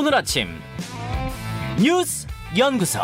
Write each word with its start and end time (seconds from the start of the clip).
오늘 0.00 0.14
아침 0.14 0.48
뉴스 1.78 2.26
연구소. 2.56 3.00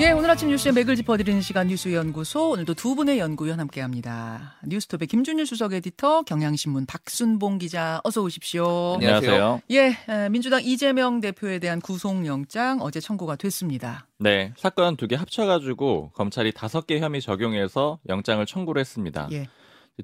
예, 0.00 0.10
오늘 0.10 0.28
아침 0.28 0.48
뉴스의 0.48 0.74
맥을 0.74 0.96
짚어드리는 0.96 1.40
시간 1.42 1.68
뉴스 1.68 1.94
연구소. 1.94 2.50
오늘도 2.50 2.74
두 2.74 2.96
분의 2.96 3.20
연구위원 3.20 3.60
함께합니다. 3.60 4.56
뉴스톱의 4.66 5.06
김준일 5.06 5.46
수석 5.46 5.74
에디터, 5.74 6.22
경향신문 6.22 6.86
박순봉 6.86 7.58
기자, 7.58 8.00
어서 8.02 8.20
오십시오. 8.22 8.94
안녕하세요. 8.94 9.60
예, 9.70 9.96
민주당 10.28 10.60
이재명 10.64 11.20
대표에 11.20 11.60
대한 11.60 11.80
구속영장 11.80 12.80
어제 12.80 12.98
청구가 12.98 13.36
됐습니다. 13.36 14.08
네, 14.18 14.52
사건 14.56 14.96
두 14.96 15.06
개 15.06 15.14
합쳐가지고 15.14 16.10
검찰이 16.16 16.50
다섯 16.50 16.88
개 16.88 16.98
혐의 16.98 17.20
적용해서 17.20 18.00
영장을 18.08 18.44
청구를 18.44 18.80
했습니다. 18.80 19.28
예. 19.30 19.46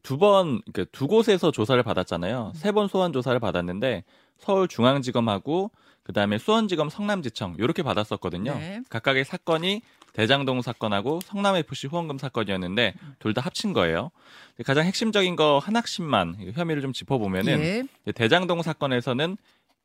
두 0.05 0.17
번, 0.19 0.61
그러니까 0.73 0.85
두 0.93 1.09
곳에서 1.09 1.51
조사를 1.51 1.83
받았잖아요. 1.83 2.53
세 2.55 2.71
번 2.71 2.87
소환 2.87 3.13
조사를 3.13 3.41
받았는데 3.41 4.05
서울중앙지검하고 4.39 5.71
그다음에 6.03 6.39
수원지검 6.39 6.89
성남지청 6.89 7.57
이렇게 7.59 7.83
받았었거든요. 7.83 8.55
네. 8.55 8.81
각각의 8.89 9.25
사건이 9.25 9.83
대장동 10.13 10.63
사건하고 10.63 11.21
성남 11.25 11.57
FC 11.57 11.89
후원금 11.89 12.19
사건이었는데 12.19 12.95
둘 13.19 13.35
다 13.35 13.43
합친 13.43 13.73
거예요. 13.73 14.11
가장 14.65 14.87
핵심적인 14.87 15.37
거 15.37 15.59
하나씩만 15.59 16.53
혐의를 16.55 16.81
좀 16.81 16.93
짚어보면은 16.93 17.61
예. 18.07 18.13
대장동 18.13 18.63
사건에서는 18.63 19.37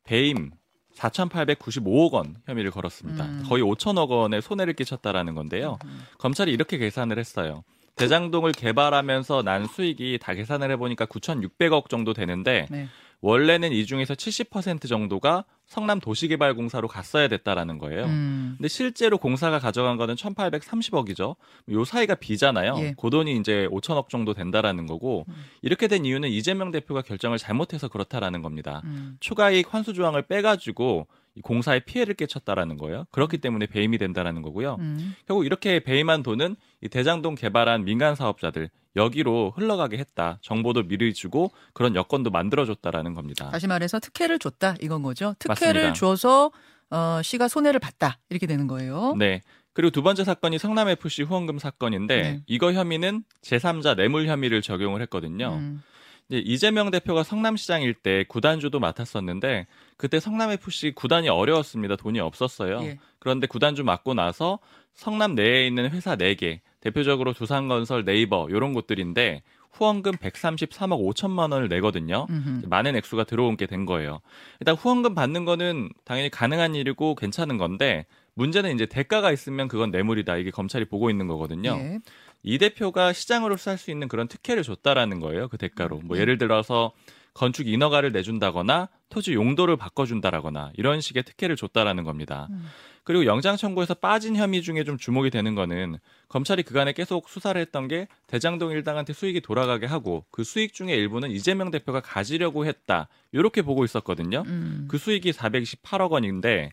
배임 0.04 0.52
4,895억 0.96 2.12
원 2.12 2.36
혐의를 2.46 2.70
걸었습니다. 2.70 3.24
음. 3.24 3.44
거의 3.48 3.62
5천억 3.62 4.08
원의 4.10 4.42
손해를 4.42 4.74
끼쳤다라는 4.74 5.34
건데요. 5.34 5.78
검찰이 6.18 6.52
이렇게 6.52 6.78
계산을 6.78 7.18
했어요. 7.18 7.64
대장동을 7.96 8.52
개발하면서 8.52 9.42
난 9.42 9.66
수익이 9.66 10.18
다 10.20 10.32
계산을 10.34 10.70
해보니까 10.72 11.04
9,600억 11.06 11.88
정도 11.90 12.14
되는데 12.14 12.66
네. 12.70 12.88
원래는 13.22 13.72
이 13.72 13.86
중에서 13.86 14.14
70% 14.14 14.88
정도가 14.88 15.44
성남 15.66 16.00
도시개발공사로 16.00 16.88
갔어야 16.88 17.28
됐다라는 17.28 17.78
거예요. 17.78 18.04
음. 18.04 18.54
근데 18.58 18.68
실제로 18.68 19.16
공사가 19.16 19.58
가져간 19.58 19.96
거는 19.96 20.16
1,830억이죠. 20.16 21.36
요 21.70 21.84
사이가 21.84 22.16
비잖아요. 22.16 22.74
예. 22.78 22.88
음. 22.90 22.94
그 23.00 23.08
돈이 23.08 23.36
이제 23.36 23.66
5천억 23.70 24.10
정도 24.10 24.34
된다라는 24.34 24.86
거고 24.86 25.24
이렇게 25.62 25.88
된 25.88 26.04
이유는 26.04 26.28
이재명 26.28 26.72
대표가 26.72 27.00
결정을 27.00 27.38
잘못해서 27.38 27.88
그렇다라는 27.88 28.42
겁니다. 28.42 28.82
음. 28.84 29.16
추가이익 29.20 29.72
환수 29.72 29.94
조항을 29.94 30.22
빼가지고 30.22 31.06
이 31.06 31.21
공사에 31.42 31.80
피해를 31.80 32.14
끼쳤다라는 32.14 32.76
거예요. 32.76 33.06
그렇기 33.10 33.38
때문에 33.38 33.66
배임이 33.66 33.96
된다라는 33.98 34.42
거고요. 34.42 34.76
음. 34.80 35.14
결국 35.26 35.46
이렇게 35.46 35.80
배임한 35.80 36.22
돈은 36.22 36.56
이 36.82 36.88
대장동 36.88 37.36
개발한 37.36 37.84
민간 37.84 38.14
사업자들 38.14 38.68
여기로 38.96 39.54
흘러가게 39.56 39.96
했다. 39.96 40.38
정보도 40.42 40.82
미리 40.82 41.14
주고 41.14 41.50
그런 41.72 41.94
여건도 41.94 42.30
만들어줬다라는 42.30 43.14
겁니다. 43.14 43.50
다시 43.50 43.66
말해서 43.66 43.98
특혜를 44.00 44.38
줬다 44.38 44.76
이건 44.82 45.02
거죠. 45.02 45.34
특혜를 45.38 45.82
맞습니다. 45.82 45.92
줘서 45.94 46.50
어, 46.90 47.22
씨가 47.22 47.48
손해를 47.48 47.80
봤다 47.80 48.18
이렇게 48.28 48.46
되는 48.46 48.66
거예요. 48.66 49.14
네. 49.18 49.40
그리고 49.72 49.90
두 49.90 50.02
번째 50.02 50.24
사건이 50.24 50.58
성남 50.58 50.88
FC 50.88 51.22
후원금 51.22 51.58
사건인데 51.58 52.22
네. 52.22 52.42
이거 52.46 52.74
혐의는 52.74 53.24
제3자 53.40 53.96
뇌물 53.96 54.26
혐의를 54.26 54.60
적용을 54.60 55.00
했거든요. 55.02 55.54
음. 55.54 55.82
이제 56.28 56.38
이재명 56.38 56.90
대표가 56.90 57.22
성남시장일 57.22 57.94
때 57.94 58.24
구단주도 58.28 58.80
맡았었는데 58.80 59.66
그때 59.96 60.20
성남 60.20 60.50
FC 60.50 60.92
구단이 60.94 61.28
어려웠습니다. 61.28 61.96
돈이 61.96 62.20
없었어요. 62.20 62.80
예. 62.82 62.98
그런데 63.18 63.46
구단주 63.46 63.84
맡고 63.84 64.14
나서 64.14 64.58
성남 64.94 65.34
내에 65.34 65.66
있는 65.66 65.90
회사 65.90 66.16
4개, 66.16 66.60
대표적으로 66.80 67.32
두산건설, 67.32 68.04
네이버 68.04 68.48
이런 68.50 68.72
곳들인데 68.72 69.42
후원금 69.72 70.12
133억 70.16 71.00
5천만 71.14 71.52
원을 71.52 71.68
내거든요. 71.68 72.26
음흠. 72.28 72.66
많은 72.66 72.94
액수가 72.96 73.24
들어온 73.24 73.56
게 73.56 73.66
된 73.66 73.86
거예요. 73.86 74.20
일단 74.60 74.74
후원금 74.74 75.14
받는 75.14 75.44
거는 75.44 75.88
당연히 76.04 76.28
가능한 76.30 76.74
일이고 76.74 77.14
괜찮은 77.14 77.56
건데 77.56 78.04
문제는 78.34 78.74
이제 78.74 78.86
대가가 78.86 79.32
있으면 79.32 79.68
그건 79.68 79.90
뇌물이다. 79.90 80.36
이게 80.36 80.50
검찰이 80.50 80.86
보고 80.86 81.10
있는 81.10 81.26
거거든요. 81.26 81.70
예. 81.78 81.98
이 82.42 82.58
대표가 82.58 83.12
시장으로서 83.12 83.70
할 83.70 83.78
수 83.78 83.90
있는 83.90 84.08
그런 84.08 84.28
특혜를 84.28 84.62
줬다라는 84.62 85.20
거예요. 85.20 85.48
그 85.48 85.58
대가로. 85.58 86.00
뭐 86.04 86.18
예를 86.18 86.38
들어서 86.38 86.92
건축 87.34 87.66
인허가를 87.66 88.12
내준다거나 88.12 88.88
토지 89.08 89.34
용도를 89.34 89.76
바꿔준다라거나 89.76 90.72
이런 90.76 91.00
식의 91.00 91.22
특혜를 91.22 91.56
줬다라는 91.56 92.04
겁니다. 92.04 92.48
음. 92.50 92.66
그리고 93.04 93.24
영장 93.24 93.56
청구에서 93.56 93.94
빠진 93.94 94.36
혐의 94.36 94.62
중에 94.62 94.84
좀 94.84 94.96
주목이 94.96 95.30
되는 95.30 95.54
거는 95.56 95.96
검찰이 96.28 96.62
그간에 96.62 96.92
계속 96.92 97.28
수사를 97.28 97.60
했던 97.60 97.88
게 97.88 98.06
대장동 98.28 98.70
일당한테 98.70 99.12
수익이 99.12 99.40
돌아가게 99.40 99.86
하고 99.86 100.24
그 100.30 100.44
수익 100.44 100.72
중에 100.72 100.94
일부는 100.94 101.30
이재명 101.30 101.70
대표가 101.70 102.00
가지려고 102.00 102.64
했다. 102.66 103.08
이렇게 103.32 103.62
보고 103.62 103.84
있었거든요. 103.84 104.44
음. 104.46 104.86
그 104.88 104.98
수익이 104.98 105.32
428억 105.32 106.10
원인데 106.10 106.70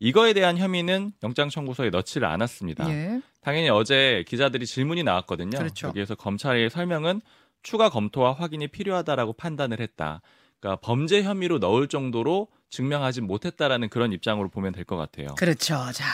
이거에 0.00 0.32
대한 0.32 0.56
혐의는 0.58 1.12
영장 1.22 1.48
청구서에 1.50 1.90
넣지를 1.90 2.26
않았습니다. 2.26 2.90
예. 2.90 3.20
당연히 3.42 3.68
어제 3.68 4.24
기자들이 4.26 4.66
질문이 4.66 5.02
나왔거든요. 5.02 5.56
그렇죠. 5.58 5.88
여기에서 5.88 6.14
검찰의 6.14 6.70
설명은 6.70 7.20
추가 7.62 7.90
검토와 7.90 8.32
확인이 8.32 8.66
필요하다라고 8.68 9.34
판단을 9.34 9.80
했다. 9.80 10.22
그러니까 10.58 10.80
범죄 10.80 11.22
혐의로 11.22 11.58
넣을 11.58 11.86
정도로 11.88 12.48
증명하지 12.70 13.20
못했다라는 13.22 13.88
그런 13.88 14.12
입장으로 14.12 14.48
보면 14.48 14.72
될 14.72 14.84
것 14.84 14.96
같아요. 14.96 15.34
그렇죠. 15.36 15.74
자, 15.92 16.04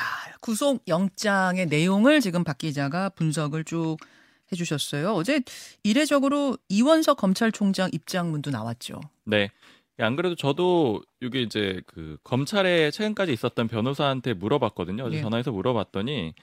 구속 0.41 0.83
영장의 0.89 1.67
내용을 1.67 2.21
지금 2.21 2.43
박 2.45 2.59
기자가 2.59 3.09
분석을 3.11 3.65
쭉 3.65 3.97
해주셨어요. 4.53 5.13
어제 5.13 5.43
이례적으로 5.83 6.57
이원석 6.69 7.19
검찰총장 7.19 7.91
입장문도 7.93 8.51
나왔죠. 8.51 9.01
네. 9.25 9.51
안 9.99 10.17
그래도 10.17 10.35
저도 10.35 11.03
이게 11.21 11.41
이제 11.43 11.81
그 11.87 12.19
검찰에 12.25 12.91
최근까지 12.91 13.33
있었던 13.33 13.69
변호사한테 13.69 14.35
물어봤거든요. 14.35 15.05
어제 15.05 15.19
예. 15.19 15.21
전화해서 15.23 15.53
물어봤더니 15.53 16.35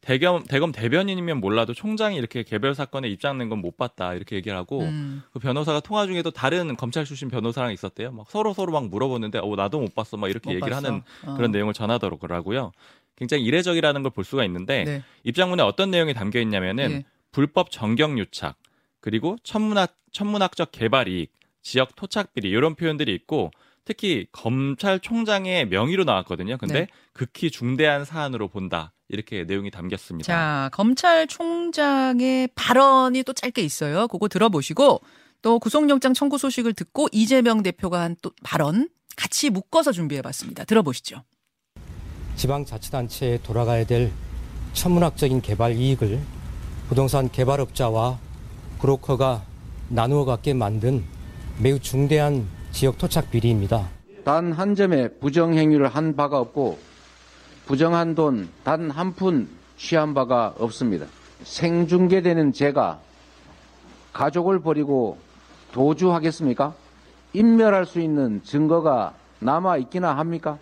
대검 0.00 0.44
대검 0.44 0.70
대변인이면 0.70 1.40
몰라도 1.40 1.74
총장이 1.74 2.16
이렇게 2.16 2.42
개별 2.44 2.74
사건에 2.74 3.08
입장 3.08 3.36
낸 3.38 3.48
건 3.48 3.60
못 3.60 3.76
봤다 3.76 4.14
이렇게 4.14 4.36
얘기를 4.36 4.56
하고 4.56 4.82
음. 4.82 5.22
그 5.32 5.38
변호사가 5.40 5.80
통화 5.80 6.06
중에도 6.06 6.30
다른 6.30 6.76
검찰 6.76 7.04
출신 7.04 7.28
변호사랑 7.28 7.72
있었대요. 7.72 8.12
막 8.12 8.30
서로 8.30 8.52
서로 8.52 8.72
막 8.72 8.88
물어보는데 8.88 9.40
어 9.42 9.56
나도 9.56 9.80
못 9.80 9.94
봤어 9.94 10.16
막 10.16 10.28
이렇게 10.28 10.50
못 10.50 10.54
얘기를 10.56 10.70
봤어. 10.70 10.86
하는 10.86 11.02
어. 11.24 11.34
그런 11.34 11.50
내용을 11.50 11.72
전하더라고요. 11.74 12.72
굉장히 13.16 13.42
이례적이라는 13.44 14.02
걸 14.04 14.10
볼 14.12 14.22
수가 14.24 14.44
있는데 14.44 14.84
네. 14.84 15.02
입장문에 15.24 15.62
어떤 15.64 15.90
내용이 15.90 16.14
담겨 16.14 16.38
있냐면은 16.40 16.90
예. 16.92 17.04
불법 17.32 17.70
정경 17.72 18.18
유착 18.18 18.56
그리고 19.00 19.36
천문학 19.42 19.96
천문학적 20.12 20.70
개발 20.70 21.08
이익 21.08 21.32
지역 21.62 21.94
토착 21.96 22.32
비리 22.34 22.48
이런 22.48 22.74
표현들이 22.74 23.14
있고 23.14 23.50
특히 23.84 24.26
검찰총장의 24.32 25.68
명의로 25.68 26.04
나왔거든요. 26.04 26.58
근데 26.58 26.80
네. 26.80 26.88
극히 27.12 27.50
중대한 27.50 28.04
사안으로 28.04 28.48
본다 28.48 28.92
이렇게 29.08 29.44
내용이 29.44 29.70
담겼습니다. 29.70 30.26
자, 30.26 30.68
검찰총장의 30.72 32.50
발언이 32.54 33.22
또 33.22 33.32
짧게 33.32 33.62
있어요. 33.62 34.08
그거 34.08 34.28
들어보시고 34.28 35.00
또 35.40 35.58
구속영장 35.58 36.14
청구 36.14 36.36
소식을 36.36 36.74
듣고 36.74 37.08
이재명 37.12 37.62
대표가 37.62 38.00
한 38.00 38.16
또 38.20 38.32
발언 38.42 38.88
같이 39.16 39.50
묶어서 39.50 39.92
준비해봤습니다. 39.92 40.64
들어보시죠. 40.64 41.24
지방자치단체에 42.36 43.38
돌아가야 43.42 43.84
될 43.84 44.12
천문학적인 44.74 45.40
개발 45.40 45.74
이익을 45.74 46.20
부동산 46.88 47.30
개발업자와 47.30 48.18
브로커가 48.80 49.44
나누어 49.88 50.24
갖게 50.24 50.54
만든 50.54 51.04
매우 51.60 51.78
중대한 51.78 52.46
지역 52.72 52.98
토착 52.98 53.30
비리입니다. 53.30 53.88
단 54.24 54.52
한 54.52 54.74
점의 54.74 55.18
부정 55.20 55.54
행위를 55.54 55.88
한 55.88 56.14
바가 56.14 56.38
없고 56.38 56.78
부정한 57.66 58.14
돈 58.14 58.48
단 58.64 58.90
한 58.90 59.12
푼 59.14 59.48
취한 59.76 60.14
바가 60.14 60.54
없습니다. 60.58 61.06
생중계되는 61.44 62.52
제가 62.52 63.00
가족을 64.12 64.60
버리고 64.60 65.18
도주하겠습니까? 65.72 66.74
인멸할 67.32 67.86
수 67.86 68.00
있는 68.00 68.42
증거가 68.42 69.14
남아 69.40 69.76
있기나 69.78 70.16
합니까? 70.16 70.58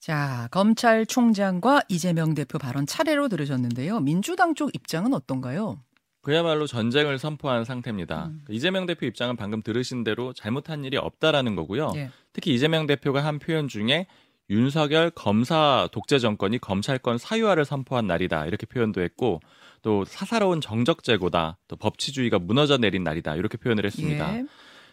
자, 0.00 0.46
검찰총장과 0.52 1.82
이재명 1.88 2.34
대표 2.34 2.58
발언 2.58 2.86
차례로 2.86 3.28
들으셨는데요. 3.28 3.98
민주당 4.00 4.54
쪽 4.54 4.72
입장은 4.74 5.12
어떤가요? 5.14 5.78
그야말로 6.26 6.66
전쟁을 6.66 7.20
선포한 7.20 7.64
상태입니다. 7.64 8.26
음. 8.26 8.44
이재명 8.50 8.84
대표 8.84 9.06
입장은 9.06 9.36
방금 9.36 9.62
들으신 9.62 10.02
대로 10.02 10.32
잘못한 10.32 10.84
일이 10.84 10.96
없다라는 10.96 11.54
거고요. 11.54 11.92
예. 11.94 12.10
특히 12.32 12.52
이재명 12.52 12.88
대표가 12.88 13.24
한 13.24 13.38
표현 13.38 13.68
중에 13.68 14.08
윤석열 14.50 15.10
검사 15.10 15.88
독재 15.92 16.18
정권이 16.18 16.58
검찰권 16.58 17.18
사유화를 17.18 17.64
선포한 17.64 18.08
날이다 18.08 18.46
이렇게 18.46 18.66
표현도 18.66 19.02
했고 19.02 19.38
또 19.82 20.04
사사로운 20.04 20.60
정적 20.60 21.04
제고다 21.04 21.58
또 21.68 21.76
법치주의가 21.76 22.40
무너져 22.40 22.76
내린 22.76 23.04
날이다 23.04 23.36
이렇게 23.36 23.56
표현을 23.56 23.84
했습니다. 23.84 24.38
예. 24.38 24.44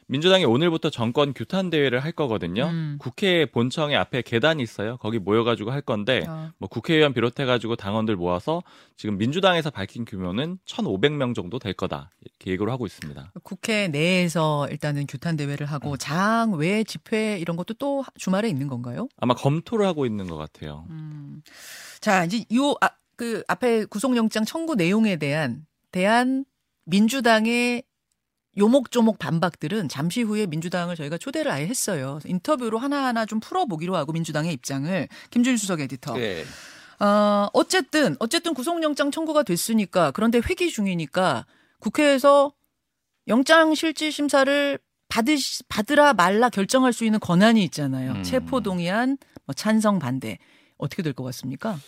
민주당이 0.07 0.45
오늘부터 0.45 0.89
정권 0.89 1.33
규탄 1.33 1.69
대회를 1.69 1.99
할 1.99 2.11
거거든요. 2.11 2.65
음. 2.65 2.97
국회 2.99 3.45
본청에 3.45 3.95
앞에 3.95 4.21
계단이 4.21 4.61
있어요. 4.61 4.97
거기 4.97 5.19
모여가지고 5.19 5.71
할 5.71 5.81
건데 5.81 6.23
아. 6.27 6.51
뭐 6.57 6.69
국회의원 6.69 7.13
비롯해가지고 7.13 7.75
당원들 7.75 8.15
모아서 8.15 8.61
지금 8.97 9.17
민주당에서 9.17 9.69
밝힌 9.69 10.05
규모는 10.05 10.57
1,500명 10.65 11.35
정도 11.35 11.59
될 11.59 11.73
거다 11.73 12.09
이렇게 12.21 12.51
예고를 12.51 12.71
하고 12.71 12.85
있습니다. 12.85 13.31
국회 13.43 13.87
내에서 13.87 14.67
일단은 14.69 15.07
규탄 15.07 15.35
대회를 15.35 15.67
음. 15.67 15.71
하고 15.71 15.97
장외 15.97 16.83
집회 16.83 17.37
이런 17.39 17.57
것도 17.57 17.75
또 17.75 18.03
주말에 18.17 18.49
있는 18.49 18.67
건가요? 18.67 19.07
아마 19.17 19.33
검토를 19.33 19.85
하고 19.85 20.05
있는 20.05 20.27
것 20.27 20.37
같아요. 20.37 20.85
음. 20.89 21.41
자, 21.99 22.25
이제 22.25 22.45
요, 22.53 22.75
아, 22.81 22.89
그 23.15 23.43
앞에 23.47 23.85
구속영장 23.85 24.45
청구 24.45 24.75
내용에 24.75 25.17
대한, 25.17 25.65
대한 25.91 26.45
민주당의 26.85 27.83
요목조목 28.57 29.17
반박들은 29.19 29.89
잠시 29.89 30.21
후에 30.21 30.45
민주당을 30.45 30.95
저희가 30.95 31.17
초대를 31.17 31.51
아예 31.51 31.65
했어요. 31.67 32.19
인터뷰로 32.25 32.77
하나하나 32.77 33.25
좀 33.25 33.39
풀어보기로 33.39 33.95
하고 33.95 34.11
민주당의 34.13 34.53
입장을 34.53 35.07
김준일 35.31 35.57
수석 35.57 35.79
에디터. 35.81 36.13
네. 36.17 36.43
어, 36.99 37.47
어쨌든, 37.53 38.15
어쨌든 38.19 38.53
구속영장 38.53 39.11
청구가 39.11 39.43
됐으니까 39.43 40.11
그런데 40.11 40.39
회기 40.47 40.69
중이니까 40.69 41.45
국회에서 41.79 42.53
영장 43.27 43.73
실질 43.73 44.11
심사를 44.11 44.79
받으 45.09 45.35
받으라 45.67 46.13
말라 46.13 46.49
결정할 46.49 46.93
수 46.93 47.05
있는 47.05 47.19
권한이 47.19 47.63
있잖아요. 47.65 48.13
음. 48.13 48.23
체포 48.23 48.61
동의안, 48.61 49.17
뭐 49.45 49.53
찬성 49.53 49.99
반대. 49.99 50.37
어떻게 50.77 51.01
될 51.03 51.13
것 51.13 51.23
같습니까? 51.23 51.79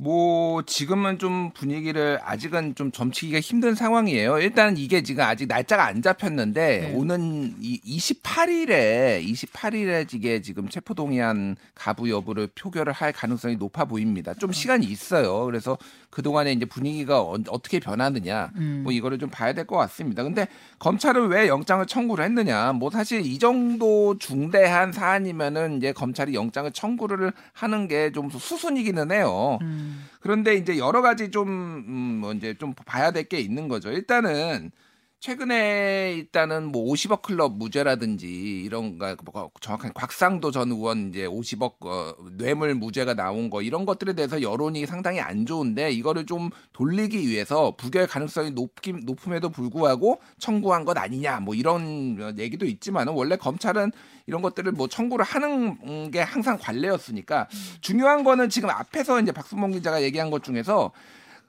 뭐 0.00 0.62
지금은 0.62 1.18
좀 1.18 1.50
분위기를 1.50 2.20
아직은 2.22 2.76
좀 2.76 2.92
점치기가 2.92 3.40
힘든 3.40 3.74
상황이에요. 3.74 4.38
일단 4.38 4.76
이게 4.76 5.02
지금 5.02 5.24
아직 5.24 5.48
날짜가 5.48 5.84
안 5.86 6.02
잡혔는데 6.02 6.78
네. 6.78 6.94
오는 6.94 7.52
이 7.60 7.80
28일에 7.98 9.20
28일에 9.24 10.14
이게 10.14 10.40
지금 10.40 10.68
체포 10.68 10.94
동의안 10.94 11.56
가부 11.74 12.08
여부를 12.10 12.46
표결을 12.54 12.92
할 12.92 13.10
가능성이 13.12 13.56
높아 13.56 13.86
보입니다. 13.86 14.34
좀 14.34 14.52
시간이 14.52 14.86
있어요. 14.86 15.44
그래서 15.46 15.76
그 16.10 16.22
동안에 16.22 16.52
이제 16.52 16.64
분위기가 16.64 17.20
어, 17.20 17.36
떻게 17.42 17.80
변하느냐 17.80 18.52
음. 18.54 18.82
뭐 18.84 18.92
이거를 18.92 19.18
좀 19.18 19.28
봐야 19.30 19.52
될 19.52 19.66
것 19.66 19.76
같습니다. 19.78 20.22
근데 20.22 20.46
검찰은 20.78 21.26
왜 21.26 21.48
영장을 21.48 21.84
청구를 21.84 22.24
했느냐? 22.24 22.72
뭐 22.72 22.88
사실 22.90 23.26
이 23.26 23.36
정도 23.38 24.16
중대한 24.18 24.92
사안이면은 24.92 25.78
이제 25.78 25.92
검찰이 25.92 26.34
영장을 26.34 26.70
청구를 26.70 27.32
하는 27.52 27.88
게 27.88 28.12
좀 28.14 28.30
수순이기는 28.30 29.10
해요. 29.10 29.58
음. 29.62 29.87
그런데 30.20 30.54
이제 30.54 30.78
여러 30.78 31.02
가지 31.02 31.30
좀, 31.30 31.48
음, 31.48 32.18
뭐 32.20 32.32
이제 32.32 32.54
좀 32.54 32.74
봐야 32.86 33.10
될 33.12 33.24
게 33.28 33.38
있는 33.40 33.68
거죠. 33.68 33.90
일단은 33.90 34.70
최근에 35.20 36.14
일단은 36.16 36.70
뭐 36.70 36.92
50억 36.92 37.22
클럽 37.22 37.56
무죄라든지 37.56 38.28
이런가 38.62 39.16
뭐 39.24 39.50
정확한 39.60 39.92
곽상도 39.92 40.52
전 40.52 40.70
의원 40.70 41.08
이제 41.08 41.26
50억 41.26 41.84
어, 41.84 42.14
뇌물 42.36 42.76
무죄가 42.76 43.14
나온 43.14 43.50
거 43.50 43.60
이런 43.60 43.84
것들에 43.84 44.12
대해서 44.12 44.40
여론이 44.40 44.86
상당히 44.86 45.18
안 45.18 45.44
좋은데 45.44 45.90
이거를 45.90 46.24
좀 46.24 46.50
돌리기 46.72 47.26
위해서 47.26 47.74
부결 47.76 48.06
가능성이 48.06 48.52
높긴 48.52 49.00
높음에도 49.06 49.48
불구하고 49.48 50.20
청구한 50.38 50.84
것 50.84 50.96
아니냐 50.96 51.40
뭐 51.40 51.56
이런 51.56 52.38
얘기도 52.38 52.64
있지만은 52.64 53.12
원래 53.12 53.34
검찰은 53.34 53.90
이런 54.28 54.40
것들을 54.40 54.70
뭐 54.70 54.86
청구를 54.86 55.24
하는 55.24 56.12
게 56.12 56.20
항상 56.20 56.58
관례였으니까 56.60 57.48
중요한 57.80 58.22
거는 58.22 58.50
지금 58.50 58.70
앞에서 58.70 59.20
이제 59.20 59.32
박순봉 59.32 59.72
기자가 59.72 60.00
얘기한 60.00 60.30
것 60.30 60.44
중에서 60.44 60.92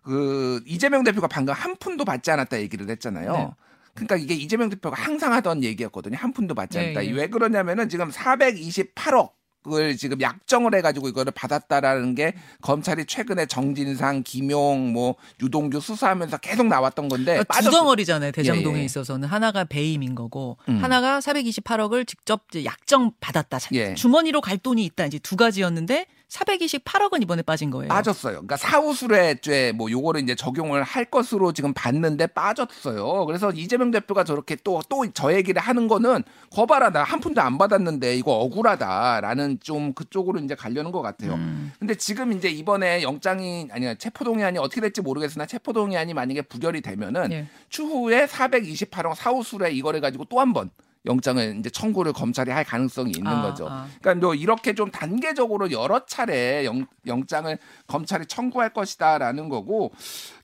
그 0.10 0.62
이재명 0.66 1.04
대표가 1.04 1.28
방금 1.28 1.54
한 1.54 1.76
푼도 1.76 2.04
받지 2.04 2.32
않았다 2.32 2.60
얘기를 2.62 2.90
했잖아요. 2.90 3.32
네. 3.32 3.50
그러니까 3.94 4.16
이게 4.16 4.34
이재명 4.34 4.70
대표가 4.70 5.00
항상 5.00 5.34
하던 5.34 5.64
얘기였거든요. 5.64 6.18
한 6.18 6.34
푼도 6.34 6.56
받지 6.56 6.80
네, 6.80 6.86
않았다. 6.86 7.06
예. 7.06 7.12
왜 7.12 7.28
그러냐면은 7.28 7.90
지금 7.90 8.10
428억 8.10 9.32
을 9.68 9.98
지금 9.98 10.22
약정을 10.22 10.74
해가지고 10.76 11.10
이거를 11.10 11.34
받았다라는 11.36 12.16
게 12.16 12.34
검찰이 12.62 13.06
최근에 13.06 13.46
정진상, 13.46 14.24
김용, 14.24 14.94
뭐 14.94 15.16
유동규 15.44 15.82
수사하면서 15.82 16.38
계속 16.38 16.68
나왔던 16.68 17.10
건데 17.10 17.34
그러니까 17.34 17.54
두 17.56 17.66
네, 17.66 17.70
빠졌- 17.70 17.72
덩어리잖아요. 17.72 18.32
대장동에 18.32 18.78
예, 18.78 18.80
예. 18.82 18.86
있어서는 18.86 19.28
하나가 19.28 19.66
배임인 19.66 20.16
거고 20.16 20.58
음. 20.70 20.82
하나가 20.82 21.20
428억을 21.20 22.08
직접 22.08 22.46
약정 22.64 23.12
받았다. 23.20 23.60
자- 23.60 23.70
예. 23.74 23.94
주머니로 23.96 24.40
갈 24.40 24.58
돈이 24.58 24.84
있다. 24.86 25.06
이제 25.08 25.20
두 25.20 25.36
가지였는데 25.36 26.06
428억은 26.30 27.22
이번에 27.24 27.42
빠진 27.42 27.72
거예요. 27.72 27.88
빠졌어요. 27.90 28.34
그러니까 28.34 28.56
사후수뢰죄 28.58 29.74
뭐 29.76 29.90
요거를 29.90 30.22
이제 30.22 30.36
적용을 30.36 30.84
할 30.84 31.06
것으로 31.06 31.54
지금 31.54 31.74
봤는데 31.74 32.28
빠졌어요. 32.28 33.26
그래서 33.26 33.52
이재명 33.52 33.92
대표가 33.92 34.24
저렇게 34.24 34.56
또 34.58 34.80
또 34.88 35.00
저 35.14 35.34
얘기를 35.34 35.60
하는 35.62 35.88
거는 35.88 36.24
거봐라 36.52 36.92
나 36.92 37.04
한 37.04 37.20
푼도 37.20 37.42
안 37.42 37.58
받았는데 37.58 38.16
이거 38.16 38.34
억울하다라는 38.34 39.60
좀 39.62 39.94
그쪽으로 39.94 40.40
이제 40.40 40.54
가려는 40.54 40.92
것 40.92 41.02
같아요. 41.02 41.34
음. 41.34 41.72
근데 41.80 41.96
지금 41.96 42.32
이제 42.34 42.48
이번에 42.50 43.02
영장이 43.02 43.70
아니 43.72 43.96
체포동의안이 43.98 44.60
어떻게 44.60 44.82
될지 44.82 45.02
모르겠으나 45.02 45.46
체포동의안이 45.48 46.14
만약에 46.14 46.44
부결이 46.44 46.82
되면은 46.82 47.32
예. 47.32 47.48
추후에 47.70 48.26
428억 48.28 49.16
사후수뢰 49.16 49.72
이거를 49.72 50.02
가지고 50.02 50.26
또 50.26 50.40
한 50.40 50.54
번 50.54 50.70
영장을 51.06 51.58
이제 51.60 51.70
청구를 51.70 52.14
검찰이 52.14 52.52
할 52.52 52.64
가능성이 52.64 53.12
있는 53.16 53.32
아, 53.32 53.42
거죠. 53.42 53.68
아. 53.70 53.88
그러니까 54.02 54.26
뭐 54.26 54.36
이렇게 54.36 54.74
좀 54.76 54.92
단계적으로 54.92 55.72
여러 55.72 56.06
차례 56.06 56.66
영, 56.66 56.86
영장을 57.08 57.58
검찰이 57.88 58.26
청구할 58.26 58.74
것이다라는 58.74 59.50
거고 59.50 59.92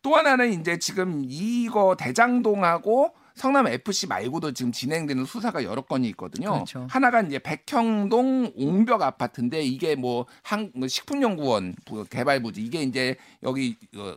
또 0.02 0.16
하나는 0.16 0.60
이제 0.60 0.80
지금 0.80 1.24
이거 1.28 1.96
대장동하고 2.00 3.13
성남 3.36 3.68
FC 3.68 4.07
말고도 4.07 4.54
지금 4.54 4.72
진행되는 4.72 5.25
수사가 5.25 5.66
여러 5.66 5.81
건이 5.81 6.07
있거든요. 6.12 6.54
그렇죠. 6.54 6.88
하나가 6.90 7.19
이제 7.22 7.38
백형동 7.40 8.54
옹벽 8.56 9.01
아파트인데 9.01 9.62
이게 9.62 9.96
뭐 9.96 10.25
한 10.42 10.72
식품연구원 10.88 11.75
부- 11.86 12.06
개발 12.06 12.42
부지 12.42 12.62
이게 12.62 12.81
이제 12.81 13.18
여기 13.44 13.75
어, 13.98 14.16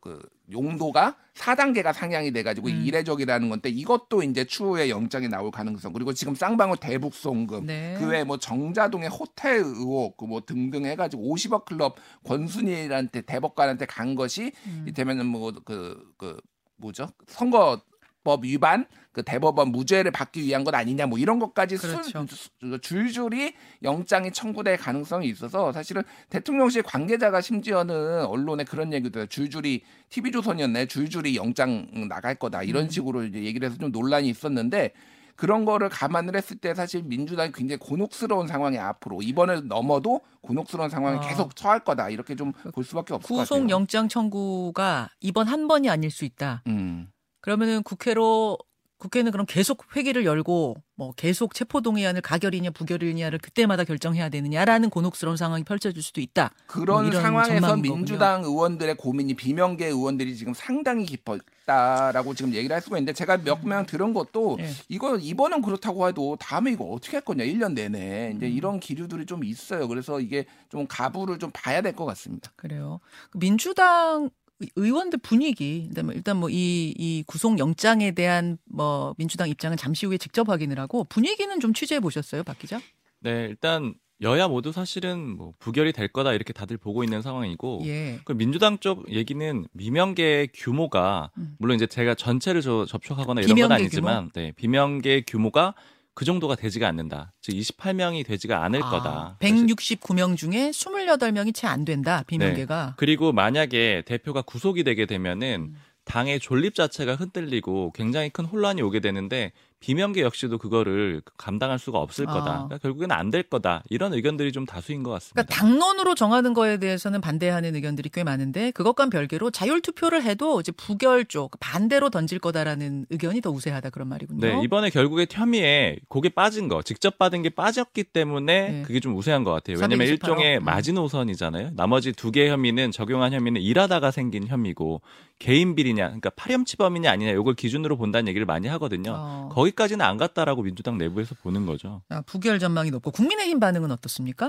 그 0.00 0.20
용도가 0.52 1.16
4단계가 1.34 1.92
상향이 1.92 2.32
돼가지고 2.32 2.68
음. 2.68 2.84
이례적이라는 2.84 3.48
건데 3.48 3.68
이것도 3.68 4.22
이제 4.22 4.44
추후에 4.44 4.90
영장이 4.90 5.28
나올 5.28 5.50
가능성 5.50 5.92
그리고 5.92 6.12
지금 6.12 6.34
쌍방울 6.34 6.76
대북 6.78 7.14
송금 7.14 7.66
네. 7.66 7.96
그 7.98 8.06
외에 8.06 8.24
뭐 8.24 8.36
정자동의 8.36 9.08
호텔 9.08 9.56
의혹 9.56 10.16
그뭐 10.16 10.42
등등 10.46 10.84
해가지고 10.84 11.34
50억 11.34 11.64
클럽 11.64 11.96
권순일한테 12.24 13.22
대법관한테 13.22 13.86
간 13.86 14.14
것이 14.14 14.52
음. 14.66 14.84
이때면은 14.88 15.26
뭐그그 15.26 16.40
뭐죠 16.76 17.08
선거 17.26 17.80
법 18.22 18.44
위반 18.44 18.86
그 19.12 19.22
대법원 19.22 19.70
무죄를 19.72 20.10
받기 20.12 20.42
위한 20.42 20.62
것 20.62 20.74
아니냐 20.74 21.06
뭐 21.06 21.18
이런 21.18 21.38
것까지 21.38 21.76
그렇죠. 21.76 22.02
순, 22.02 22.26
수- 22.28 22.80
줄줄이 22.80 23.54
영장이 23.82 24.30
청구될 24.32 24.76
가능성이 24.76 25.28
있어서 25.28 25.72
사실은 25.72 26.02
대통령실 26.28 26.82
관계자가 26.82 27.40
심지어는 27.40 28.24
언론에 28.26 28.64
그런 28.64 28.92
얘기도 28.92 29.20
해요. 29.20 29.26
줄줄이 29.26 29.82
TV조선이었네 30.10 30.86
줄줄이 30.86 31.36
영장 31.36 31.86
나갈 32.08 32.34
거다 32.34 32.62
이런 32.62 32.84
음. 32.84 32.90
식으로 32.90 33.24
이제 33.24 33.42
얘기를 33.42 33.68
해서 33.68 33.78
좀 33.78 33.90
논란이 33.90 34.28
있었는데 34.28 34.92
그런 35.34 35.64
거를 35.64 35.88
감안을 35.88 36.36
했을 36.36 36.58
때 36.58 36.74
사실 36.74 37.02
민주당이 37.02 37.52
굉장히 37.52 37.78
곤혹스러운 37.78 38.46
상황에 38.46 38.76
앞으로 38.76 39.22
이번을 39.22 39.68
넘어도 39.68 40.20
곤혹스러운 40.42 40.90
상황에 40.90 41.16
아. 41.16 41.20
계속 41.20 41.56
처할 41.56 41.80
거다 41.80 42.10
이렇게 42.10 42.36
좀 42.36 42.52
볼 42.74 42.84
수밖에 42.84 43.14
없을 43.14 43.26
것 43.28 43.34
같아요. 43.36 43.42
구속 43.60 43.70
영장 43.70 44.06
청구가 44.08 45.08
이번 45.20 45.48
한 45.48 45.66
번이 45.66 45.88
아닐 45.88 46.10
수 46.10 46.24
있다. 46.26 46.62
음. 46.66 47.08
그러면은 47.40 47.82
국회로 47.82 48.58
국회는 48.98 49.32
그럼 49.32 49.46
계속 49.46 49.96
회기를 49.96 50.26
열고 50.26 50.76
뭐 50.94 51.12
계속 51.12 51.54
체포동의안을 51.54 52.20
가결이냐 52.20 52.68
부결이냐를 52.72 53.38
그때마다 53.38 53.84
결정해야 53.84 54.28
되느냐라는 54.28 54.90
곤혹스러운 54.90 55.38
상황이 55.38 55.64
펼쳐질 55.64 56.02
수도 56.02 56.20
있다. 56.20 56.50
그런 56.66 57.08
뭐 57.10 57.18
상황에서 57.18 57.54
전망인 57.54 57.82
거군요. 57.82 57.94
민주당 57.96 58.44
의원들의 58.44 58.96
고민이 58.96 59.32
비명계 59.36 59.86
의원들이 59.86 60.36
지금 60.36 60.52
상당히 60.52 61.06
깊었다라고 61.06 62.34
지금 62.34 62.52
얘기를 62.52 62.74
할 62.74 62.82
수가 62.82 62.98
있는데 62.98 63.14
제가 63.14 63.38
몇 63.38 63.64
명 63.64 63.86
들은 63.86 64.12
것도 64.12 64.58
예. 64.60 64.68
이거 64.90 65.16
이번은 65.16 65.62
그렇다고 65.62 66.06
해도 66.06 66.36
다음에 66.38 66.72
이거 66.72 66.84
어떻게 66.84 67.16
할 67.16 67.22
거냐 67.24 67.44
1년 67.44 67.72
내내 67.72 68.32
음. 68.32 68.36
이제 68.36 68.48
이런 68.48 68.80
기류들이 68.80 69.24
좀 69.24 69.44
있어요. 69.44 69.88
그래서 69.88 70.20
이게 70.20 70.44
좀 70.68 70.86
가부를 70.86 71.38
좀 71.38 71.50
봐야 71.54 71.80
될 71.80 71.94
것 71.94 72.04
같습니다. 72.04 72.52
그래요. 72.56 73.00
민주당 73.34 74.28
의원들 74.76 75.20
분위기 75.22 75.86
일단 75.88 76.06
뭐- 76.06 76.14
일단 76.14 76.36
뭐 76.36 76.48
이 76.50 76.94
이 76.98 77.24
구속 77.26 77.58
영장에 77.58 78.12
대한 78.12 78.58
뭐 78.66 79.14
민주당 79.18 79.48
입장은 79.48 79.76
잠시 79.76 80.06
후에 80.06 80.18
직접 80.18 80.48
확인을 80.48 80.78
하고 80.78 81.04
분위기는 81.04 81.58
좀 81.60 81.72
취재해 81.72 82.00
보셨어요, 82.00 82.42
박 82.42 82.58
기자? 82.58 82.80
네, 83.20 83.46
일단 83.48 83.94
여야 84.22 84.48
모두 84.48 84.70
사실은 84.70 85.36
뭐 85.36 85.54
부결이 85.58 85.92
될 85.94 86.08
거다 86.08 86.34
이렇게 86.34 86.52
다들 86.52 86.76
보고 86.76 87.02
있는 87.04 87.22
상황이고 87.22 87.82
예. 87.86 88.20
그 88.24 88.32
민주당 88.34 88.76
쪽 88.78 89.10
얘기는 89.10 89.64
비명계 89.78 90.48
규모가 90.52 91.30
음. 91.38 91.54
물론 91.58 91.76
이제 91.76 91.86
제가 91.86 92.14
전체를 92.14 92.60
저- 92.60 92.84
접촉하거나 92.84 93.40
이런 93.40 93.56
건 93.56 93.72
아니지만 93.72 94.30
네, 94.34 94.52
비명계 94.56 95.22
규모가 95.26 95.74
그 96.20 96.26
정도가 96.26 96.54
되지가 96.54 96.86
않는다. 96.86 97.32
즉 97.40 97.52
28명이 97.52 98.26
되지가 98.26 98.62
않을 98.64 98.82
아, 98.82 98.90
거다. 98.90 99.36
사실 99.40 99.64
169명 99.64 100.36
중에 100.36 100.68
28명이 100.68 101.54
채 101.54 101.66
안 101.66 101.86
된다. 101.86 102.24
비명계가. 102.26 102.96
그리고 102.98 103.32
만약에 103.32 104.02
대표가 104.04 104.42
구속이 104.42 104.84
되게 104.84 105.06
되면은 105.06 105.70
음. 105.72 105.76
당의 106.04 106.38
존립 106.38 106.74
자체가 106.74 107.14
흔들리고 107.14 107.92
굉장히 107.92 108.28
큰 108.28 108.44
혼란이 108.44 108.82
오게 108.82 109.00
되는데 109.00 109.52
비명계 109.80 110.20
역시도 110.20 110.58
그거를 110.58 111.22
감당할 111.38 111.78
수가 111.78 111.98
없을 111.98 112.28
아. 112.28 112.32
거다. 112.32 112.44
그러니까 112.66 112.78
결국에는 112.78 113.16
안될 113.16 113.44
거다. 113.44 113.82
이런 113.88 114.12
의견들이 114.12 114.52
좀 114.52 114.66
다수인 114.66 115.02
것 115.02 115.10
같습니다. 115.12 115.42
그러니까 115.42 115.54
당론으로 115.54 116.14
정하는 116.14 116.52
거에 116.52 116.78
대해서는 116.78 117.20
반대하는 117.20 117.74
의견들이 117.74 118.10
꽤 118.10 118.22
많은데 118.22 118.70
그것과 118.72 119.08
별개로 119.08 119.50
자율 119.50 119.80
투표를 119.80 120.22
해도 120.22 120.60
이제 120.60 120.70
부결 120.72 121.24
쪽 121.24 121.56
반대로 121.60 122.10
던질 122.10 122.38
거다라는 122.40 123.06
의견이 123.08 123.40
더 123.40 123.50
우세하다 123.50 123.90
그런 123.90 124.08
말이군요. 124.08 124.40
네, 124.46 124.60
이번에 124.62 124.90
결국에 124.90 125.26
혐의에 125.30 125.96
그게 126.08 126.28
빠진 126.28 126.68
거, 126.68 126.82
직접 126.82 127.18
받은 127.18 127.42
게 127.42 127.48
빠졌기 127.48 128.04
때문에 128.04 128.70
네. 128.70 128.82
그게 128.82 129.00
좀 129.00 129.16
우세한 129.16 129.44
것 129.44 129.52
같아요. 129.52 129.78
왜냐면 129.80 130.06
328호. 130.06 130.10
일종의 130.10 130.58
음. 130.58 130.64
마지노선이잖아요. 130.64 131.70
나머지 131.74 132.12
두 132.12 132.30
개의 132.30 132.50
혐의는 132.50 132.90
적용한 132.92 133.32
혐의는 133.32 133.62
일하다가 133.62 134.10
생긴 134.10 134.46
혐의고 134.46 135.00
개인 135.38 135.74
비리냐, 135.74 136.04
그러니까 136.04 136.28
파렴치범이냐 136.30 137.10
아니냐 137.10 137.30
이걸 137.32 137.54
기준으로 137.54 137.96
본다는 137.96 138.28
얘기를 138.28 138.44
많이 138.44 138.68
하거든요. 138.68 139.14
어. 139.16 139.48
거 139.50 139.66
기까지는 139.70 140.04
안 140.04 140.16
갔다라고 140.16 140.62
민주당 140.62 140.98
내부에서 140.98 141.34
보는 141.42 141.66
거죠. 141.66 142.02
아, 142.08 142.22
부결 142.22 142.58
전망이 142.58 142.90
높고 142.90 143.10
국민의힘 143.10 143.60
반응은 143.60 143.90
어떻습니까? 143.90 144.48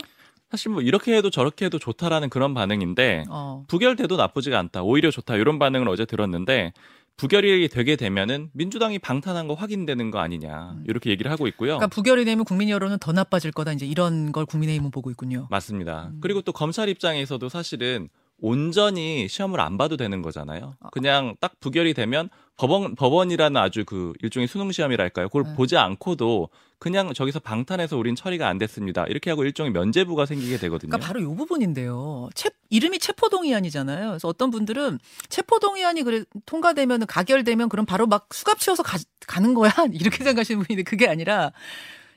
사실 0.49 0.71
뭐 0.71 0.81
이렇게 0.81 1.15
해도 1.15 1.29
저렇게 1.29 1.65
해도 1.65 1.79
좋다라는 1.79 2.29
그런 2.29 2.53
반응인데 2.53 3.25
어. 3.29 3.63
부결돼도 3.67 4.17
나쁘지가 4.17 4.59
않다. 4.59 4.83
오히려 4.83 5.09
좋다. 5.09 5.37
이런 5.37 5.59
반응을 5.59 5.87
어제 5.87 6.05
들었는데 6.05 6.73
부결이 7.15 7.69
되게 7.69 7.95
되면은 7.95 8.49
민주당이 8.53 8.99
방탄한 8.99 9.47
거 9.47 9.53
확인되는 9.53 10.11
거 10.11 10.19
아니냐. 10.19 10.75
이렇게 10.87 11.09
얘기를 11.09 11.31
하고 11.31 11.47
있고요. 11.47 11.77
그러니까 11.77 11.87
부결이 11.87 12.25
되면 12.25 12.43
국민 12.43 12.69
여론은 12.69 12.97
더 12.99 13.11
나빠질 13.11 13.51
거다. 13.51 13.71
이제 13.73 13.85
이런 13.85 14.31
걸 14.31 14.45
국민의힘은 14.45 14.91
보고 14.91 15.11
있군요. 15.11 15.47
맞습니다. 15.49 16.09
음. 16.11 16.17
그리고 16.19 16.41
또 16.41 16.51
검찰 16.51 16.89
입장에서도 16.89 17.47
사실은 17.47 18.09
온전히 18.41 19.27
시험을 19.27 19.61
안 19.61 19.77
봐도 19.77 19.95
되는 19.95 20.21
거잖아요. 20.21 20.75
아. 20.79 20.89
그냥 20.89 21.35
딱 21.39 21.59
부결이 21.59 21.93
되면 21.93 22.29
법원 22.57 22.95
법원이라는 22.95 23.59
아주 23.59 23.85
그 23.85 24.13
일종의 24.21 24.47
수능 24.47 24.71
시험이랄까요. 24.71 25.29
그걸 25.29 25.43
네. 25.43 25.55
보지 25.55 25.77
않고도 25.77 26.49
그냥 26.79 27.13
저기서 27.13 27.39
방탄해서 27.39 27.95
우린 27.97 28.15
처리가 28.15 28.47
안 28.47 28.57
됐습니다. 28.57 29.05
이렇게 29.05 29.29
하고 29.29 29.43
일종의 29.43 29.71
면제부가 29.71 30.25
생기게 30.25 30.57
되거든요. 30.57 30.89
그러니까 30.89 31.07
바로 31.07 31.19
이 31.19 31.35
부분인데요. 31.35 32.29
체, 32.33 32.49
이름이 32.69 32.97
체포동의안이잖아요. 32.97 34.09
그래서 34.09 34.27
어떤 34.27 34.49
분들은 34.49 34.99
체포동의안이 35.29 36.01
그래 36.01 36.23
통과되면 36.47 37.05
가결되면 37.05 37.69
그럼 37.69 37.85
바로 37.85 38.07
막 38.07 38.33
수갑 38.33 38.59
치워서 38.59 38.81
가, 38.81 38.97
가는 39.27 39.53
거야 39.53 39.71
이렇게 39.93 40.23
생각하시는 40.23 40.63
분인데 40.63 40.83
그게 40.83 41.07
아니라 41.07 41.51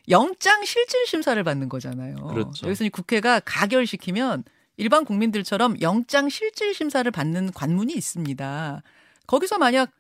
영장 0.09 0.65
실질 0.65 1.07
심사를 1.07 1.43
받는 1.43 1.69
거잖아요. 1.69 2.17
그렇죠. 2.17 2.67
여기서 2.67 2.85
이 2.85 2.89
국회가 2.89 3.41
가결시키면 3.41 4.45
일반 4.77 5.05
국민들처럼 5.05 5.81
영장 5.81 6.29
실질 6.29 6.75
심사를 6.75 7.09
받는 7.11 7.53
관문이 7.53 7.93
있습니다. 7.95 8.83
거기서 9.27 9.59
만약 9.59 9.91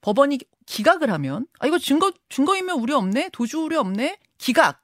법원이 0.00 0.38
기각을 0.66 1.10
하면 1.10 1.46
아 1.58 1.66
이거 1.66 1.78
증거 1.78 2.12
증거인멸 2.28 2.76
우려 2.76 2.96
없네? 2.96 3.30
도주 3.32 3.60
우려 3.60 3.80
없네? 3.80 4.18
기각 4.38 4.79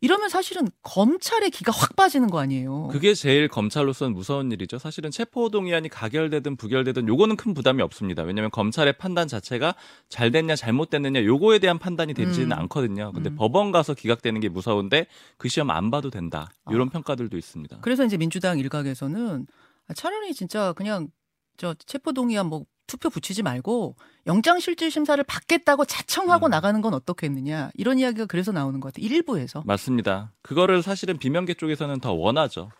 이러면 0.00 0.28
사실은 0.28 0.68
검찰의 0.82 1.50
기가 1.50 1.72
확 1.72 1.96
빠지는 1.96 2.30
거 2.30 2.38
아니에요. 2.38 2.88
그게 2.88 3.14
제일 3.14 3.48
검찰로서는 3.48 4.14
무서운 4.14 4.52
일이죠. 4.52 4.78
사실은 4.78 5.10
체포 5.10 5.48
동의안이 5.48 5.88
가결되든 5.88 6.56
부결되든 6.56 7.08
요거는 7.08 7.36
큰 7.36 7.54
부담이 7.54 7.82
없습니다. 7.82 8.22
왜냐하면 8.22 8.50
검찰의 8.50 8.94
판단 8.98 9.28
자체가 9.28 9.74
잘 10.08 10.30
됐냐 10.30 10.56
잘못됐느냐 10.56 11.24
요거에 11.24 11.58
대한 11.58 11.78
판단이 11.78 12.14
되지는 12.14 12.52
음. 12.52 12.58
않거든요. 12.60 13.12
근데 13.12 13.30
음. 13.30 13.36
법원 13.36 13.72
가서 13.72 13.94
기각되는 13.94 14.40
게 14.40 14.48
무서운데 14.48 15.06
그 15.36 15.48
시험 15.48 15.70
안 15.70 15.90
봐도 15.90 16.10
된다. 16.10 16.50
이런 16.70 16.88
아. 16.88 16.90
평가들도 16.90 17.36
있습니다. 17.36 17.78
그래서 17.80 18.04
이제 18.04 18.16
민주당 18.16 18.58
일각에서는 18.58 19.46
아, 19.88 19.94
차라리 19.94 20.34
진짜 20.34 20.72
그냥 20.74 21.08
저 21.56 21.74
체포 21.74 22.12
동의안 22.12 22.46
뭐 22.46 22.64
투표 22.90 23.08
붙이지 23.08 23.42
말고 23.42 23.94
영장 24.26 24.58
실질 24.58 24.90
심사를 24.90 25.22
받겠다고 25.22 25.84
자청하고 25.84 26.48
음. 26.48 26.50
나가는 26.50 26.80
건 26.80 26.92
어떻겠느냐 26.94 27.70
이런 27.74 27.98
이야기가 27.98 28.26
그래서 28.26 28.50
나오는 28.52 28.80
것 28.80 28.92
같아요. 28.92 29.06
일부에서. 29.06 29.62
맞습니다. 29.64 30.32
그거를 30.42 30.82
사실은 30.82 31.18
비명계 31.18 31.54
쪽에서는 31.54 32.00
더 32.00 32.12
원하죠. 32.12 32.70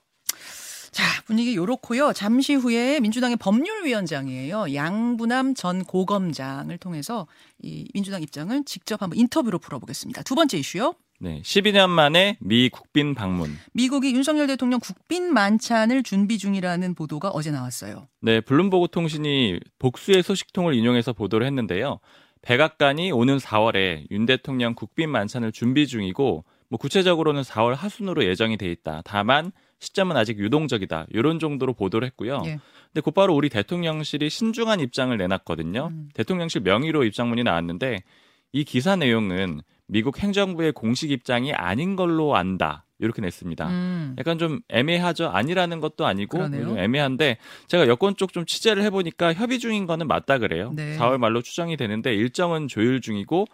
자, 0.91 1.05
분위기 1.25 1.55
요렇고요. 1.55 2.13
잠시 2.13 2.55
후에 2.55 2.99
민주당의 2.99 3.37
법률위원장이에요. 3.37 4.75
양부남 4.75 5.55
전 5.55 5.85
고검장을 5.85 6.77
통해서 6.79 7.29
이 7.63 7.89
민주당 7.95 8.23
입장을 8.23 8.65
직접 8.65 9.01
한번 9.01 9.17
인터뷰로 9.17 9.61
풀어보겠습니다. 9.61 10.23
두 10.23 10.35
번째 10.35 10.59
이슈요. 10.59 10.95
네, 11.23 11.43
12년 11.43 11.91
만에 11.91 12.39
미 12.41 12.71
국빈 12.71 13.15
방문. 13.15 13.51
미국이 13.75 14.15
윤석열 14.15 14.47
대통령 14.47 14.81
국빈 14.81 15.35
만찬을 15.35 16.03
준비 16.03 16.39
중이라는 16.39 16.95
보도가 16.95 17.29
어제 17.29 17.51
나왔어요. 17.51 18.09
네, 18.23 18.41
블룸버그 18.41 18.89
통신이 18.91 19.61
복수의 19.79 20.23
소식통을 20.23 20.75
인용해서 20.75 21.13
보도를 21.13 21.47
했는데요. 21.47 22.01
백악관이 22.41 23.13
오는 23.13 23.37
4월에 23.37 24.11
윤 24.11 24.25
대통령 24.25 24.75
국빈 24.75 25.11
만찬을 25.11 25.53
준비 25.53 25.87
중이고 25.87 26.45
뭐 26.71 26.79
구체적으로는 26.79 27.43
4월 27.43 27.75
하순으로 27.75 28.25
예정이 28.25 28.57
돼 28.57 28.71
있다. 28.71 29.03
다만 29.05 29.53
시점은 29.81 30.17
아직 30.17 30.39
유동적이다. 30.39 31.07
이런 31.11 31.39
정도로 31.39 31.75
보도를 31.75 32.07
했고요. 32.07 32.41
예. 32.47 32.59
근데 32.87 33.01
곧바로 33.03 33.35
우리 33.35 33.51
대통령실이 33.51 34.31
신중한 34.31 34.81
입장을 34.81 35.17
내놨거든요. 35.17 35.89
음. 35.91 36.09
대통령실 36.15 36.63
명의로 36.63 37.05
입장문이 37.05 37.45
나왔는데 37.45 38.05
이 38.53 38.65
기사 38.65 38.97
내용은 38.97 39.61
미국 39.91 40.19
행정부의 40.19 40.73
공식 40.73 41.11
입장이 41.11 41.53
아닌 41.53 41.97
걸로 41.97 42.37
안다. 42.37 42.87
이렇게 43.03 43.23
냈습니다. 43.23 43.67
음. 43.69 44.15
약간 44.19 44.39
좀 44.39 44.61
애매하죠. 44.69 45.29
아니라는 45.29 45.81
것도 45.81 46.05
아니고 46.07 46.39
애매한데 46.77 47.39
제가 47.67 47.89
여권 47.89 48.15
쪽 48.17 48.31
좀 48.33 48.45
취재를 48.47 48.83
해보니까 48.85 49.33
협의 49.35 49.59
중인 49.59 49.87
거는 49.87 50.07
맞다 50.07 50.39
그래요. 50.39 50.73
네. 50.77 50.97
4월 50.99 51.17
말로 51.19 51.43
추정이 51.43 51.77
되는데 51.77 52.15
일정은 52.15 52.69
조율 52.69 53.01
중이고 53.01 53.47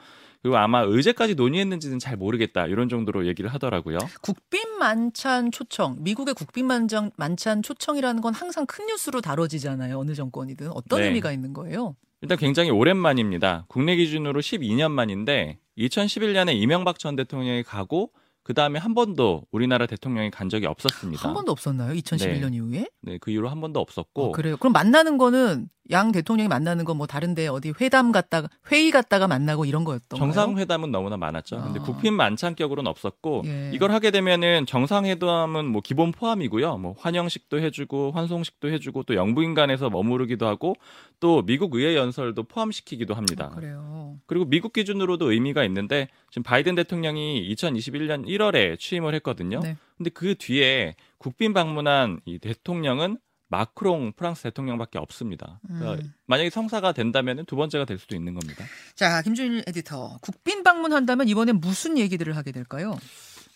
그리고 0.43 0.59
아마 0.59 0.83
의제까지 0.83 1.35
논의했는지는 1.35 1.99
잘 1.99 2.16
모르겠다 2.16 2.66
이런 2.66 2.88
정도로 2.88 3.26
얘기를 3.26 3.52
하더라고요. 3.55 3.99
국빈 4.21 4.78
만찬 4.78 5.50
초청, 5.50 5.97
미국의 6.00 6.35
국빈 6.35 6.66
만찬, 6.66 7.12
만찬 7.16 7.62
초청이라는 7.62 8.21
건 8.21 8.35
항상 8.35 8.66
큰 8.66 8.87
뉴스로 8.87 9.21
다뤄지잖아요. 9.23 9.99
어느 9.99 10.14
정권이든 10.14 10.71
어떤 10.73 11.00
네. 11.00 11.07
의미가 11.07 11.33
있는 11.33 11.52
거예요? 11.52 11.97
일단 12.21 12.37
굉장히 12.37 12.71
오랜만입니다. 12.71 13.64
국내 13.69 13.97
기준으로 13.97 14.40
12년 14.40 14.90
만인데 14.90 15.59
2011년에 15.78 16.54
이명박 16.54 16.99
전 16.99 17.16
대통령이 17.16 17.62
가고 17.62 18.11
그 18.42 18.54
다음에 18.54 18.78
한 18.78 18.95
번도 18.95 19.42
우리나라 19.50 19.87
대통령이 19.87 20.30
간 20.30 20.49
적이 20.49 20.66
없었습니다. 20.66 21.26
한 21.26 21.35
번도 21.35 21.50
없었나요? 21.50 21.92
2011년 21.95 22.50
네. 22.50 22.56
이후에? 22.56 22.87
네, 23.02 23.18
그 23.21 23.33
이후로 23.33 23.49
한 23.49 23.61
번도 23.61 23.80
없었고 23.80 24.26
어, 24.26 24.33
그래요. 24.33 24.56
그럼 24.56 24.73
만나는 24.73 25.18
거는 25.18 25.68
양 25.90 26.11
대통령이 26.12 26.49
만나는 26.49 26.85
건 26.85 26.97
뭐 26.97 27.06
다른데 27.06 27.49
어디 27.49 27.73
회담 27.80 28.11
갔다가 28.12 28.49
회의 28.71 28.90
갔다가 28.92 29.26
만나고 29.28 29.64
이런 29.64 29.83
거였던 29.85 30.16
정상 30.18 30.56
회담은 30.59 30.90
너무나 30.92 31.16
많았죠. 31.16 31.61
근데 31.61 31.80
아. 31.80 31.83
국빈 31.83 32.14
만찬격으로는 32.14 32.88
없었고 32.88 33.42
예. 33.47 33.71
이걸 33.75 33.90
하게 33.90 34.11
되면은 34.12 34.66
정상 34.66 35.04
회담은 35.06 35.66
뭐 35.66 35.83
기본 35.85 36.12
포함이고요. 36.12 36.78
뭐 36.78 36.95
환영식도 36.99 37.61
해주고 37.61 38.12
환송식도 38.12 38.71
해주고 38.71 39.02
또 39.02 39.14
영부인간에서 39.16 39.90
머무르기도 39.90 40.47
하고 40.47 40.75
또 41.21 41.43
미국 41.43 41.75
의회 41.75 41.97
연설도 41.97 42.45
포함시키기도 42.45 43.15
합니다. 43.15 43.51
아, 43.53 43.55
그래요. 43.55 44.19
그리고 44.27 44.45
미국 44.45 44.73
기준으로도 44.73 45.33
의미가 45.33 45.65
있는데 45.65 46.09
지금 46.31 46.43
바이든 46.43 46.75
대통령이 46.75 47.55
2021년 47.55 48.27
1월에 48.27 48.79
취임을 48.79 49.15
했거든요. 49.17 49.61
네. 49.61 49.77
근데 49.97 50.11
그 50.11 50.35
뒤에 50.35 50.97
국빈 51.19 51.53
방문한 51.53 52.21
이 52.27 52.39
대통령은 52.39 53.19
마크롱 53.49 54.13
프랑스 54.17 54.43
대통령밖에 54.45 54.99
없습니다. 54.99 55.61
그러니까 55.67 56.03
음. 56.03 56.13
만약에 56.27 56.51
성사가 56.51 56.93
된다면 56.93 57.45
두 57.47 57.55
번째가 57.57 57.85
될 57.85 57.99
수도 57.99 58.17
있는 58.17 58.35
겁니다. 58.35 58.65
자, 58.95 59.23
김준일 59.23 59.63
에디터. 59.69 60.19
국빈 60.21 60.65
방문한다면 60.65 61.29
이번엔 61.29 61.61
무슨 61.61 61.97
얘기들을 61.97 62.37
하게 62.37 62.51
될까요? 62.51 62.99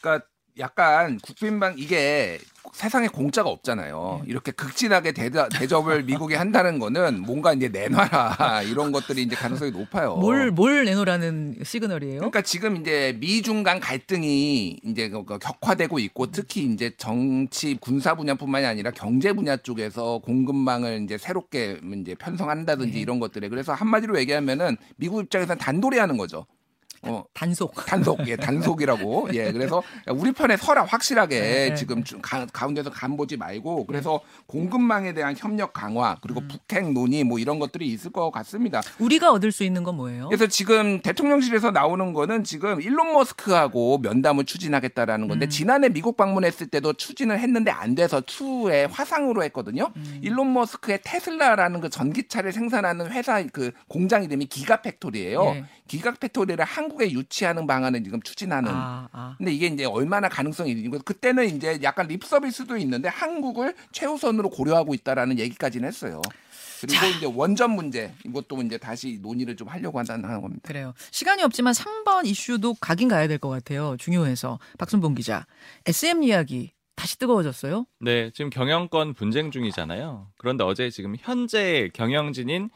그러니까 0.00 0.26
약간 0.60 1.18
국빈방 1.18 1.74
이게 1.78 2.38
세상에 2.72 3.08
공짜가 3.08 3.48
없잖아요. 3.48 4.20
네. 4.24 4.30
이렇게 4.30 4.52
극진하게 4.52 5.12
대다, 5.12 5.48
대접을 5.48 6.04
미국이 6.04 6.34
한다는 6.34 6.78
거는 6.78 7.20
뭔가 7.22 7.52
이제 7.52 7.68
내놔라 7.68 8.62
이런 8.68 8.92
것들이 8.92 9.22
이제 9.22 9.34
가능성이 9.34 9.70
높아요. 9.72 10.14
뭘, 10.16 10.50
뭘 10.50 10.84
내놓으라는 10.84 11.56
시그널이에요? 11.64 12.16
그러니까 12.18 12.42
지금 12.42 12.76
이제 12.76 13.16
미중 13.18 13.62
간 13.62 13.80
갈등이 13.80 14.78
이제 14.84 15.08
그- 15.08 15.24
그 15.24 15.38
격화되고 15.38 15.98
있고 15.98 16.30
특히 16.30 16.64
이제 16.64 16.92
정치 16.96 17.76
군사 17.80 18.14
분야뿐만이 18.14 18.66
아니라 18.66 18.90
경제 18.92 19.32
분야 19.32 19.56
쪽에서 19.56 20.18
공급망을 20.18 21.02
이제 21.02 21.18
새롭게 21.18 21.80
이제 22.00 22.14
편성한다든지 22.14 22.92
네. 22.92 23.00
이런 23.00 23.18
것들에 23.18 23.48
그래서 23.48 23.72
한마디로 23.72 24.18
얘기하면은 24.20 24.76
미국 24.96 25.22
입장에서는 25.22 25.58
단돌이 25.58 25.98
하는 25.98 26.16
거죠. 26.16 26.46
어, 27.02 27.24
단속. 27.32 27.74
단속, 27.86 28.26
예, 28.28 28.36
단속이라고. 28.36 29.28
예, 29.32 29.52
그래서 29.52 29.82
우리 30.08 30.32
편에 30.32 30.56
서라 30.56 30.84
확실하게 30.84 31.40
네, 31.40 31.68
네. 31.70 31.74
지금 31.74 32.04
좀 32.04 32.20
가, 32.20 32.46
가운데서 32.46 32.90
간 32.90 33.16
보지 33.16 33.36
말고 33.36 33.86
그래서 33.86 34.20
공급망에 34.46 35.14
대한 35.14 35.34
협력 35.36 35.72
강화 35.72 36.12
음. 36.12 36.16
그리고 36.20 36.42
북핵 36.46 36.92
논의 36.92 37.24
뭐 37.24 37.38
이런 37.38 37.58
것들이 37.58 37.86
있을 37.86 38.12
것 38.12 38.30
같습니다. 38.30 38.82
우리가 38.98 39.32
얻을 39.32 39.50
수 39.50 39.64
있는 39.64 39.82
건 39.82 39.96
뭐예요? 39.96 40.28
그래서 40.28 40.46
지금 40.46 41.00
대통령실에서 41.00 41.70
나오는 41.70 42.12
거는 42.12 42.44
지금 42.44 42.80
일론 42.82 43.12
머스크하고 43.12 43.98
면담을 43.98 44.44
추진하겠다라는 44.44 45.28
건데 45.28 45.46
음. 45.46 45.50
지난해 45.50 45.88
미국 45.88 46.16
방문했을 46.16 46.68
때도 46.68 46.92
추진을 46.92 47.38
했는데 47.38 47.70
안 47.70 47.94
돼서 47.94 48.20
추후에 48.20 48.84
화상으로 48.84 49.42
했거든요. 49.44 49.92
음. 49.96 50.20
일론 50.22 50.52
머스크의 50.52 51.00
테슬라라는 51.02 51.80
그 51.80 51.88
전기차를 51.88 52.52
생산하는 52.52 53.10
회사 53.10 53.42
그 53.52 53.72
공장 53.88 54.22
이름이 54.22 54.46
Gigafactory예요. 54.46 55.44
예. 55.54 55.64
Gigafactory를 55.88 56.62
한국에 56.64 57.10
유치하는 57.10 57.66
방안을 57.66 58.04
지금 58.04 58.20
추진하는. 58.22 58.70
아, 58.70 59.08
아. 59.12 59.34
근데 59.38 59.52
이게 59.52 59.66
이제 59.66 59.84
얼마나 59.84 60.28
가능성이 60.28 60.72
있는 60.72 60.90
거 60.90 60.98
그때는 60.98 61.56
이제 61.56 61.78
약간 61.82 62.06
lip 62.08 62.24
service도 62.24 62.76
있는데 62.78 63.08
한국을 63.08 63.74
최우선으로 63.92 64.50
고려하고 64.50 64.92
있다라는 64.94 65.38
얘기까지는 65.38 65.86
했어요. 65.88 66.20
그리고 66.80 67.06
이제 67.16 67.26
원전 67.26 67.72
문제 67.72 68.12
이것도 68.24 68.62
이제 68.62 68.78
다시 68.78 69.18
논의를 69.20 69.54
좀 69.56 69.68
하려고 69.68 69.98
한다는 69.98 70.40
겁니다. 70.40 70.62
그래요. 70.66 70.94
시간이 71.10 71.42
없지만 71.42 71.72
3번 71.74 72.26
이슈도 72.26 72.74
가긴 72.80 73.08
가야 73.08 73.28
될 73.28 73.38
것 73.38 73.48
같아요. 73.50 73.96
중요해서. 73.98 74.58
박순봉 74.78 75.14
기자. 75.14 75.46
SM 75.86 76.22
이야기 76.22 76.72
다시 76.96 77.18
뜨거워졌어요? 77.18 77.86
네, 78.00 78.30
지금 78.34 78.50
경영권 78.50 79.14
분쟁 79.14 79.50
중이잖아요. 79.50 80.28
그런데 80.38 80.64
어제 80.64 80.90
지금 80.90 81.16
현재 81.18 81.90
경영진인 81.94 82.70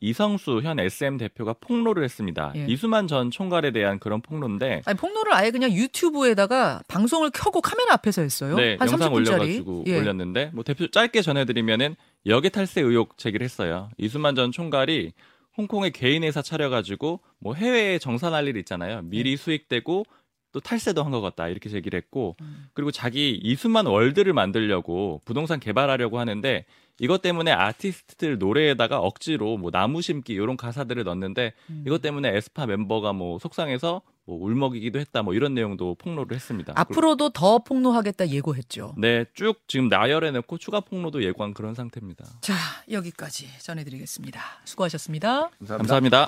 이성수 0.00 0.60
현 0.62 0.78
SM 0.78 1.16
대표가 1.18 1.54
폭로를 1.54 2.04
했습니다. 2.04 2.52
예. 2.56 2.66
이수만 2.68 3.06
전 3.06 3.30
총괄에 3.30 3.70
대한 3.72 3.98
그런 3.98 4.20
폭로인데 4.20 4.82
아니, 4.84 4.96
폭로를 4.96 5.32
아예 5.34 5.50
그냥 5.50 5.72
유튜브에다가 5.72 6.82
방송을 6.88 7.30
켜고 7.30 7.60
카메라 7.60 7.94
앞에서 7.94 8.22
했어요. 8.22 8.56
네, 8.56 8.76
한 8.78 8.88
영상 8.88 9.10
30분짜리. 9.10 9.14
올려가지고 9.14 9.84
예. 9.86 9.98
올렸는데 9.98 10.50
뭐 10.54 10.64
대표 10.64 10.88
짧게 10.88 11.22
전해드리면은 11.22 11.96
역의 12.26 12.50
탈세 12.50 12.80
의혹 12.80 13.18
제기를 13.18 13.44
했어요. 13.44 13.88
이수만 13.98 14.34
전 14.34 14.52
총괄이 14.52 15.12
홍콩에 15.56 15.90
개인 15.90 16.22
회사 16.22 16.40
차려가지고 16.40 17.20
뭐 17.40 17.54
해외에 17.54 17.98
정산할 17.98 18.46
일 18.46 18.56
있잖아요. 18.58 19.02
미리 19.02 19.36
수익되고 19.36 20.04
또 20.52 20.60
탈세도 20.60 21.02
한 21.04 21.12
것 21.12 21.20
같다 21.20 21.48
이렇게 21.48 21.68
제기를 21.68 21.96
했고 21.98 22.36
음. 22.40 22.68
그리고 22.74 22.90
자기 22.90 23.38
이수만 23.42 23.86
월드를 23.86 24.32
만들려고 24.32 25.20
부동산 25.24 25.58
개발하려고 25.60 26.18
하는데 26.18 26.64
이것 27.00 27.22
때문에 27.22 27.52
아티스트들 27.52 28.38
노래에다가 28.38 28.98
억지로 28.98 29.56
뭐 29.56 29.70
나무 29.70 30.02
심기 30.02 30.32
이런 30.32 30.56
가사들을 30.56 31.04
넣었는데 31.04 31.52
음. 31.70 31.84
이것 31.86 32.02
때문에 32.02 32.36
에스파 32.36 32.66
멤버가 32.66 33.12
뭐 33.12 33.38
속상해서 33.38 34.02
뭐 34.26 34.36
울먹이기도 34.44 34.98
했다 34.98 35.22
뭐 35.22 35.32
이런 35.32 35.54
내용도 35.54 35.94
폭로를 35.94 36.34
했습니다. 36.34 36.74
앞으로도 36.76 37.30
더 37.30 37.58
폭로하겠다 37.60 38.28
예고했죠. 38.28 38.94
네, 38.98 39.24
쭉 39.32 39.60
지금 39.68 39.88
나열해 39.88 40.32
놓고 40.32 40.58
추가 40.58 40.80
폭로도 40.80 41.22
예고한 41.22 41.54
그런 41.54 41.74
상태입니다. 41.74 42.26
자, 42.42 42.54
여기까지 42.90 43.48
전해 43.60 43.84
드리겠습니다. 43.84 44.40
수고하셨습니다. 44.66 45.50
감사합니다. 45.66 46.26